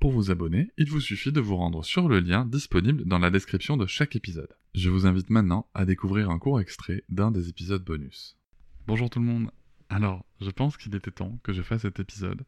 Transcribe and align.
Pour 0.00 0.12
vous 0.12 0.30
abonner, 0.30 0.70
il 0.78 0.88
vous 0.88 1.00
suffit 1.00 1.32
de 1.32 1.40
vous 1.40 1.56
rendre 1.56 1.84
sur 1.84 2.08
le 2.08 2.20
lien 2.20 2.46
disponible 2.46 3.04
dans 3.04 3.18
la 3.18 3.30
description 3.30 3.76
de 3.76 3.86
chaque 3.86 4.14
épisode. 4.14 4.54
Je 4.76 4.90
vous 4.90 5.06
invite 5.06 5.28
maintenant 5.28 5.66
à 5.74 5.84
découvrir 5.84 6.30
un 6.30 6.38
court 6.38 6.60
extrait 6.60 7.02
d'un 7.08 7.32
des 7.32 7.48
épisodes 7.48 7.82
bonus. 7.82 8.36
Bonjour 8.86 9.10
tout 9.10 9.18
le 9.18 9.24
monde. 9.24 9.50
Alors, 9.88 10.24
je 10.40 10.50
pense 10.50 10.76
qu'il 10.76 10.94
était 10.94 11.10
temps 11.10 11.40
que 11.42 11.52
je 11.52 11.62
fasse 11.62 11.82
cet 11.82 11.98
épisode 11.98 12.44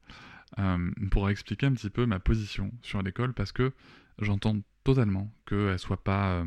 euh, 0.61 0.92
pour 1.11 1.29
expliquer 1.29 1.67
un 1.67 1.73
petit 1.73 1.91
peu 1.91 2.07
ma 2.07 2.20
position 2.20 2.70
sur 2.83 3.03
l'école 3.03 3.34
parce 3.34 3.51
que 3.51 3.73
j'entends 4.20 4.61
totalement 4.85 5.35
qu'elle 5.45 5.79
soit 5.81 6.05
pas 6.05 6.35
euh, 6.35 6.45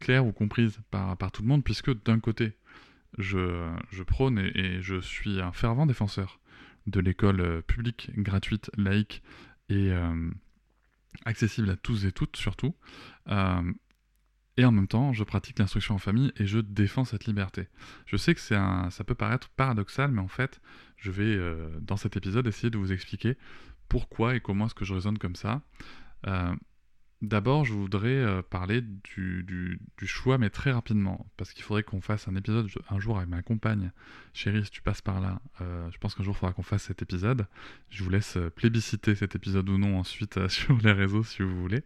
claire 0.00 0.26
ou 0.26 0.32
comprise 0.32 0.80
par, 0.90 1.16
tout 1.32 1.40
le 1.40 1.48
monde 1.48 1.64
puisque 1.64 2.04
d'un 2.04 2.20
côté, 2.20 2.52
je, 3.16 3.72
je 3.90 4.02
prône 4.02 4.38
et, 4.38 4.82
je 4.82 5.00
suis 5.00 5.40
un 5.40 5.52
fervent 5.52 5.86
défenseur 5.86 6.40
de 6.86 7.00
l'école 7.00 7.40
euh, 7.40 7.62
publique, 7.62 8.10
gratuite, 8.18 8.70
laïque 8.76 9.22
et 9.70 9.90
accessible 11.24 11.70
à 11.70 11.76
tous 11.76 12.04
et 12.04 12.12
toutes 12.12 12.36
surtout. 12.36 12.74
Euh, 13.28 13.72
et 14.56 14.64
en 14.64 14.72
même 14.72 14.88
temps, 14.88 15.12
je 15.12 15.24
pratique 15.24 15.58
l'instruction 15.58 15.94
en 15.94 15.98
famille 15.98 16.32
et 16.36 16.46
je 16.46 16.58
défends 16.58 17.04
cette 17.04 17.24
liberté. 17.24 17.68
Je 18.04 18.16
sais 18.16 18.34
que 18.34 18.40
c'est 18.40 18.56
un, 18.56 18.90
ça 18.90 19.02
peut 19.02 19.14
paraître 19.14 19.48
paradoxal, 19.50 20.10
mais 20.10 20.20
en 20.20 20.28
fait, 20.28 20.60
je 20.96 21.10
vais 21.10 21.24
euh, 21.24 21.70
dans 21.80 21.96
cet 21.96 22.16
épisode 22.16 22.46
essayer 22.46 22.70
de 22.70 22.76
vous 22.76 22.92
expliquer 22.92 23.36
pourquoi 23.88 24.34
et 24.34 24.40
comment 24.40 24.66
est-ce 24.66 24.74
que 24.74 24.84
je 24.84 24.94
raisonne 24.94 25.18
comme 25.18 25.36
ça. 25.36 25.62
Euh, 26.26 26.54
D'abord, 27.22 27.64
je 27.64 27.72
voudrais 27.72 28.08
euh, 28.08 28.42
parler 28.42 28.82
du, 28.82 29.78
choix, 30.06 30.38
mais 30.38 30.50
très 30.50 30.72
rapidement, 30.72 31.30
parce 31.36 31.52
qu'il 31.52 31.62
faudrait 31.62 31.84
qu'on 31.84 32.00
fasse 32.00 32.26
un 32.26 32.34
épisode 32.34 32.68
un 32.90 32.98
jour 32.98 33.16
avec 33.16 33.28
ma 33.28 33.42
compagne. 33.42 33.92
Chérie, 34.34 34.64
si 34.64 34.72
tu 34.72 34.82
passes 34.82 35.02
par 35.02 35.20
là, 35.20 35.40
euh, 35.60 35.88
je 35.92 35.98
pense 35.98 36.16
qu'un 36.16 36.24
jour 36.24 36.34
il 36.34 36.40
faudra 36.40 36.52
qu'on 36.52 36.64
fasse 36.64 36.82
cet 36.82 37.00
épisode. 37.00 37.46
Je 37.90 38.02
vous 38.02 38.10
laisse 38.10 38.36
euh, 38.36 38.50
plébisciter 38.50 39.14
cet 39.14 39.36
épisode 39.36 39.68
ou 39.68 39.78
non 39.78 40.00
ensuite 40.00 40.48
sur 40.48 40.76
les 40.78 40.90
réseaux 40.90 41.22
si 41.22 41.42
vous 41.42 41.60
voulez. 41.60 41.84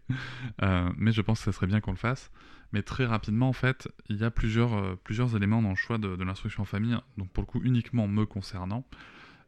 Mais 0.97 1.13
je 1.13 1.21
pense 1.21 1.41
que 1.41 1.45
ça 1.45 1.53
serait 1.53 1.67
bien 1.67 1.81
qu'on 1.81 1.93
le 1.93 1.99
fasse. 1.99 2.31
Mais 2.73 2.83
très 2.83 3.05
rapidement, 3.05 3.51
en 3.51 3.53
fait, 3.53 3.89
il 4.09 4.17
y 4.17 4.25
a 4.25 4.31
plusieurs, 4.31 4.97
plusieurs 5.01 5.37
éléments 5.37 5.61
dans 5.61 5.71
le 5.71 5.77
choix 5.77 5.99
de, 5.99 6.17
de 6.17 6.25
l'instruction 6.25 6.63
en 6.63 6.67
famille, 6.67 6.97
donc 7.19 7.31
pour 7.31 7.43
le 7.43 7.47
coup 7.47 7.61
uniquement 7.63 8.09
me 8.09 8.25
concernant. 8.25 8.89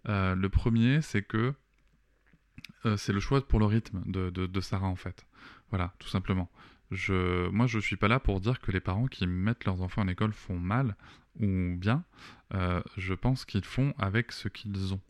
Le 0.04 0.46
premier, 0.48 1.00
c'est 1.00 1.22
que 1.22 1.54
c'est 2.96 3.12
le 3.12 3.20
choix 3.20 3.46
pour 3.46 3.58
le 3.58 3.66
rythme 3.66 4.02
de, 4.06 4.30
de, 4.30 4.60
Sarah 4.60 4.86
en 4.86 4.96
fait. 4.96 5.26
Voilà, 5.70 5.94
tout 5.98 6.08
simplement. 6.08 6.48
Je, 6.90 7.48
moi, 7.48 7.66
je 7.66 7.78
suis 7.78 7.96
pas 7.96 8.08
là 8.08 8.18
pour 8.18 8.40
dire 8.40 8.60
que 8.60 8.72
les 8.72 8.80
parents 8.80 9.06
qui 9.06 9.26
mettent 9.26 9.64
leurs 9.64 9.82
enfants 9.82 10.02
en 10.02 10.08
école 10.08 10.32
font 10.32 10.58
mal 10.58 10.96
ou 11.40 11.76
bien. 11.76 12.04
Euh, 12.54 12.82
je 12.96 13.14
pense 13.14 13.44
qu'ils 13.44 13.64
font 13.64 13.94
avec 13.98 14.32
ce 14.32 14.48
qu'ils 14.48 14.94
ont 14.94 15.00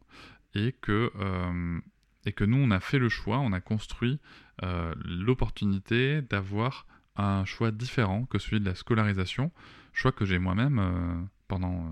et 0.54 0.72
que 0.80 1.12
euh, 1.16 1.80
et 2.24 2.32
que 2.32 2.44
nous, 2.44 2.58
on 2.58 2.70
a 2.70 2.80
fait 2.80 2.98
le 2.98 3.08
choix, 3.08 3.38
on 3.38 3.52
a 3.52 3.60
construit 3.60 4.20
euh, 4.62 4.94
l'opportunité 5.04 6.20
d'avoir 6.22 6.86
un 7.16 7.44
choix 7.44 7.70
différent 7.70 8.26
que 8.26 8.38
celui 8.38 8.60
de 8.60 8.66
la 8.66 8.74
scolarisation, 8.74 9.50
choix 9.92 10.12
que 10.12 10.24
j'ai 10.24 10.38
moi-même 10.38 10.78
euh, 10.78 11.22
pendant 11.46 11.90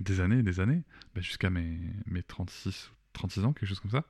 des 0.00 0.20
années 0.20 0.38
et 0.38 0.42
des 0.42 0.60
années, 0.60 0.82
bah 1.14 1.20
jusqu'à 1.20 1.50
mes, 1.50 1.78
mes 2.06 2.22
36 2.22 2.92
36 3.14 3.44
ans, 3.44 3.52
quelque 3.52 3.68
chose 3.68 3.80
comme 3.80 3.90
ça, 3.90 4.04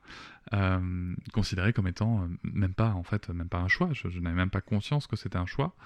euh, 0.53 1.15
considéré 1.32 1.72
comme 1.72 1.87
étant 1.87 2.22
euh, 2.22 2.26
même 2.42 2.75
pas, 2.75 2.91
en 2.91 3.04
fait, 3.04 3.28
même 3.28 3.48
pas 3.48 3.60
un 3.60 3.69
choix. 3.69 3.91
Je, 3.92 4.09
n'avais 4.19 4.34
même 4.34 4.50
pas 4.50 4.60
conscience 4.60 5.06
que 5.06 5.15
c'était 5.15 5.38
un 5.38 5.47
choix. 5.47 5.76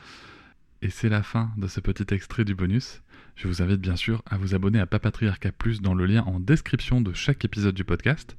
Et 0.81 0.91
c'est 0.91 1.09
la 1.09 1.23
fin 1.23 1.51
de 1.57 1.67
ce 1.67 1.81
petit 1.81 2.15
extrait 2.15 2.45
du 2.45 2.55
bonus. 2.55 3.03
Je 3.35 3.49
vous 3.49 3.63
invite 3.63 3.81
bien 3.81 3.97
sûr 3.97 4.23
à 4.27 4.39
vous 4.39 4.55
abonner 4.55 4.79
à 4.79 4.87
Papatriarca 4.87 5.51
Plus 5.51 5.83
dans 5.83 5.95
le 5.95 6.07
lien 6.07 6.23
en 6.23 6.39
description 6.39 7.01
de 7.01 7.13
chaque 7.13 7.45
épisode 7.45 7.75
du 7.75 7.85
podcast. 7.85 8.37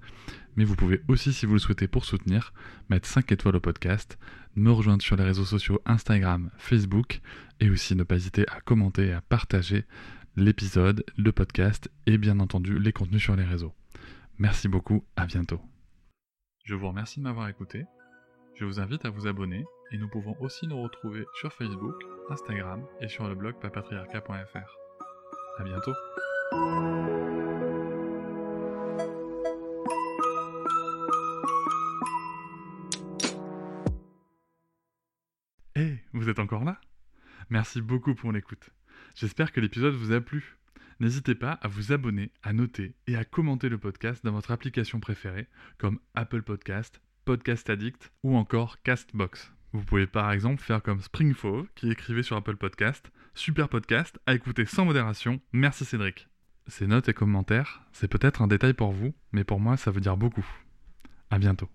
Mais 0.55 0.63
vous 0.63 0.75
pouvez 0.75 1.01
aussi, 1.07 1.33
si 1.33 1.45
vous 1.45 1.53
le 1.53 1.59
souhaitez 1.59 1.87
pour 1.87 2.05
soutenir, 2.05 2.53
mettre 2.89 3.07
5 3.07 3.31
étoiles 3.31 3.57
au 3.57 3.59
podcast, 3.59 4.17
me 4.55 4.71
rejoindre 4.71 5.03
sur 5.03 5.15
les 5.15 5.23
réseaux 5.23 5.45
sociaux 5.45 5.81
Instagram, 5.85 6.49
Facebook, 6.57 7.21
et 7.59 7.69
aussi 7.69 7.95
ne 7.95 8.03
pas 8.03 8.15
hésiter 8.15 8.45
à 8.49 8.61
commenter 8.61 9.07
et 9.07 9.13
à 9.13 9.21
partager 9.21 9.85
l'épisode, 10.35 11.03
le 11.17 11.31
podcast 11.31 11.91
et 12.05 12.17
bien 12.17 12.39
entendu 12.39 12.79
les 12.79 12.93
contenus 12.93 13.21
sur 13.21 13.35
les 13.35 13.43
réseaux. 13.43 13.73
Merci 14.39 14.69
beaucoup, 14.69 15.05
à 15.17 15.25
bientôt. 15.25 15.59
Je 16.63 16.73
vous 16.73 16.87
remercie 16.87 17.19
de 17.19 17.25
m'avoir 17.25 17.49
écouté. 17.49 17.83
Je 18.55 18.63
vous 18.63 18.79
invite 18.79 19.03
à 19.03 19.09
vous 19.09 19.27
abonner 19.27 19.65
et 19.91 19.97
nous 19.97 20.07
pouvons 20.07 20.33
aussi 20.39 20.65
nous 20.65 20.81
retrouver 20.81 21.25
sur 21.33 21.51
Facebook, 21.51 22.01
Instagram 22.29 22.85
et 23.01 23.09
sur 23.09 23.27
le 23.27 23.35
blog 23.35 23.59
papatriarca.fr. 23.59 24.77
À 25.57 25.63
bientôt. 25.63 25.91
Hey, 35.75 35.99
vous 36.13 36.29
êtes 36.29 36.39
encore 36.39 36.63
là? 36.63 36.79
Merci 37.49 37.81
beaucoup 37.81 38.15
pour 38.15 38.31
l'écoute. 38.31 38.69
J'espère 39.15 39.51
que 39.51 39.59
l'épisode 39.59 39.95
vous 39.95 40.13
a 40.13 40.21
plu. 40.21 40.58
N'hésitez 40.99 41.35
pas 41.35 41.53
à 41.53 41.67
vous 41.67 41.93
abonner, 41.93 42.31
à 42.43 42.51
noter 42.51 42.93
et 43.07 43.15
à 43.15 43.23
commenter 43.23 43.69
le 43.69 43.77
podcast 43.77 44.23
dans 44.25 44.33
votre 44.33 44.51
application 44.51 44.99
préférée, 44.99 45.47
comme 45.77 45.99
Apple 46.13 46.41
Podcast, 46.41 47.01
Podcast 47.23 47.69
Addict 47.69 48.11
ou 48.23 48.35
encore 48.35 48.81
Castbox. 48.83 49.53
Vous 49.71 49.83
pouvez 49.83 50.07
par 50.07 50.31
exemple 50.31 50.61
faire 50.61 50.83
comme 50.83 51.01
Springfove 51.01 51.67
qui 51.75 51.89
écrivait 51.89 52.23
sur 52.23 52.35
Apple 52.35 52.57
Podcast 52.57 53.11
Super 53.33 53.69
podcast 53.69 54.19
à 54.25 54.33
écouter 54.33 54.65
sans 54.65 54.83
modération, 54.83 55.39
merci 55.53 55.85
Cédric. 55.85 56.27
Ces 56.67 56.87
notes 56.87 57.07
et 57.07 57.13
commentaires, 57.13 57.83
c'est 57.93 58.09
peut-être 58.09 58.41
un 58.41 58.47
détail 58.47 58.73
pour 58.73 58.91
vous, 58.91 59.13
mais 59.31 59.45
pour 59.45 59.61
moi 59.61 59.77
ça 59.77 59.91
veut 59.91 60.01
dire 60.01 60.17
beaucoup. 60.17 60.45
À 61.29 61.39
bientôt. 61.39 61.69